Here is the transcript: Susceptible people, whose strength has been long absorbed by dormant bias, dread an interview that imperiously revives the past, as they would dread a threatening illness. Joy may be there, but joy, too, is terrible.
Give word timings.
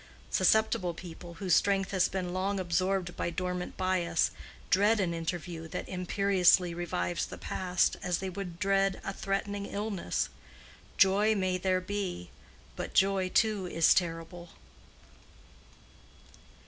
Susceptible 0.31 0.95
people, 0.95 1.35
whose 1.35 1.53
strength 1.53 1.91
has 1.91 2.07
been 2.09 2.33
long 2.33 2.59
absorbed 2.59 3.15
by 3.15 3.29
dormant 3.29 3.77
bias, 3.77 4.31
dread 4.71 4.99
an 4.99 5.13
interview 5.13 5.67
that 5.67 5.87
imperiously 5.87 6.73
revives 6.73 7.27
the 7.27 7.37
past, 7.37 7.97
as 8.01 8.17
they 8.17 8.27
would 8.27 8.57
dread 8.57 8.99
a 9.03 9.13
threatening 9.13 9.67
illness. 9.67 10.29
Joy 10.97 11.35
may 11.35 11.59
be 11.59 11.59
there, 11.59 12.27
but 12.75 12.95
joy, 12.95 13.29
too, 13.29 13.67
is 13.67 13.93
terrible. 13.93 14.49